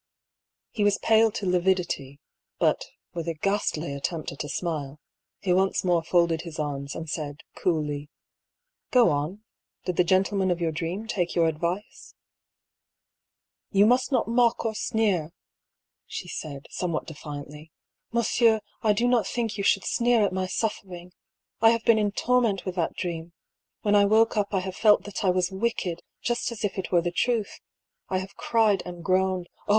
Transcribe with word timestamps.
He 0.71 0.83
was 0.83 0.97
pale 0.97 1.29
to 1.33 1.45
lividity, 1.45 2.19
but, 2.57 2.85
with 3.13 3.27
a 3.27 3.35
ghastly 3.35 3.93
attempt 3.93 4.31
at 4.31 4.43
a 4.43 4.49
smile, 4.49 4.99
he 5.37 5.53
once 5.53 5.83
more 5.83 6.01
folded 6.01 6.41
his 6.41 6.57
arms, 6.57 6.95
and 6.95 7.07
said, 7.07 7.41
coolly:" 7.55 8.09
Go 8.89 9.11
on. 9.11 9.43
Did 9.85 9.97
the 9.97 10.03
gentleman 10.03 10.49
of 10.49 10.59
your 10.59 10.71
dream 10.71 11.05
take 11.05 11.35
your 11.35 11.47
advice?"" 11.47 12.15
You 13.71 13.85
must 13.85 14.11
not 14.11 14.27
mock 14.27 14.65
or 14.65 14.73
sneer," 14.73 15.33
she 16.07 16.27
said, 16.27 16.65
somewhat 16.71 17.05
defiantly." 17.05 17.71
Monsieur, 18.11 18.59
I 18.81 18.93
do 18.93 19.07
not 19.07 19.27
think 19.27 19.55
you 19.55 19.63
should 19.63 19.85
sneer 19.85 20.25
at 20.25 20.33
my 20.33 20.47
suffering! 20.47 21.13
I 21.61 21.69
have 21.69 21.85
been 21.85 21.99
in 21.99 22.11
torment 22.11 22.65
with 22.65 22.73
that 22.73 22.95
dream; 22.95 23.33
when 23.83 23.93
I 23.93 24.05
woke 24.05 24.35
up 24.35 24.51
I 24.51 24.61
have 24.61 24.75
felt 24.75 25.03
that 25.03 25.23
I 25.23 25.29
was 25.29 25.51
wicked, 25.51 26.01
just 26.23 26.51
as 26.51 26.63
if 26.63 26.79
it 26.79 26.91
were 26.91 27.01
the 27.03 27.11
truth. 27.11 27.59
I 28.09 28.17
have 28.17 28.33
cried 28.35 28.81
and 28.83 29.03
groaned. 29.05 29.47
Oh 29.67 29.69